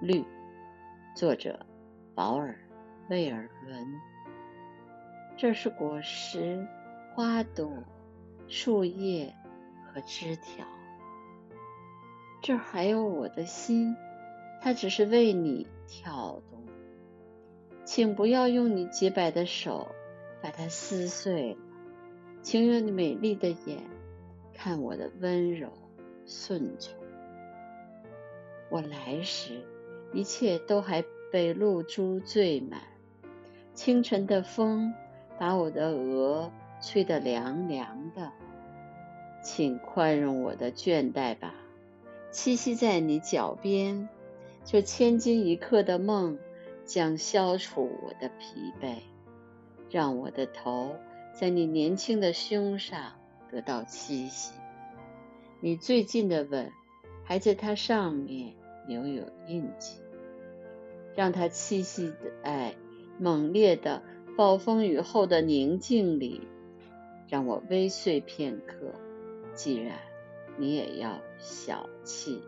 [0.00, 0.22] 绿，
[1.14, 1.64] 作者
[2.14, 2.50] 保尔·
[3.08, 3.86] 魏尔伦。
[5.38, 6.66] 这是果实、
[7.14, 7.72] 花朵、
[8.46, 9.34] 树叶
[9.86, 10.66] 和枝条。
[12.42, 13.96] 这还有我的心，
[14.60, 16.62] 它只是为你跳动。
[17.86, 19.88] 请不要用你洁白的手
[20.42, 21.60] 把它撕碎了，
[22.42, 23.82] 请用你美丽的眼
[24.52, 25.72] 看我的温柔
[26.26, 26.94] 顺从。
[28.68, 29.64] 我来时，
[30.12, 32.80] 一切都还被露珠缀满。
[33.74, 34.94] 清晨的风
[35.38, 36.50] 把我的额
[36.80, 38.32] 吹得凉凉的，
[39.42, 41.54] 请宽容我的倦怠吧。
[42.32, 44.08] 栖息在你脚边，
[44.64, 46.38] 这千金一刻的梦
[46.84, 48.96] 将消除我的疲惫，
[49.90, 50.96] 让我的头
[51.32, 53.12] 在你年轻的胸上
[53.50, 54.52] 得到栖息。
[55.60, 56.70] 你最近的吻。
[57.28, 58.54] 还在它上面
[58.86, 59.98] 留有印记，
[61.14, 62.74] 让它栖息在
[63.18, 64.02] 猛烈的
[64.36, 66.42] 暴风雨后的宁静里，
[67.28, 68.92] 让我微睡片刻。
[69.54, 69.98] 既然
[70.58, 72.40] 你也要小憩。